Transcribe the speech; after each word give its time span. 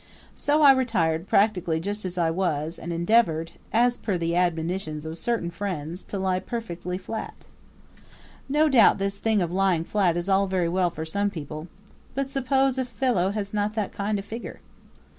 So 0.33 0.63
I 0.63 0.71
retired 0.71 1.27
practically 1.27 1.79
just 1.79 2.05
as 2.05 2.17
I 2.17 2.31
was 2.31 2.79
and 2.79 2.91
endeavored, 2.91 3.51
as 3.71 3.97
per 3.97 4.17
the 4.17 4.35
admonitions 4.35 5.05
of 5.05 5.15
certain 5.19 5.51
friends, 5.51 6.01
to 6.05 6.17
lie 6.17 6.39
perfectly 6.39 6.97
flat. 6.97 7.45
No 8.49 8.67
doubt 8.67 8.97
this 8.97 9.19
thing 9.19 9.43
of 9.43 9.51
lying 9.51 9.83
flat 9.83 10.17
is 10.17 10.27
all 10.27 10.47
very 10.47 10.69
well 10.69 10.89
for 10.89 11.05
some 11.05 11.29
people 11.29 11.67
but 12.15 12.31
suppose 12.31 12.79
a 12.79 12.85
fellow 12.85 13.29
has 13.29 13.53
not 13.53 13.73
that 13.75 13.93
kind 13.93 14.17
of 14.17 14.25
a 14.25 14.27
figure? 14.27 14.59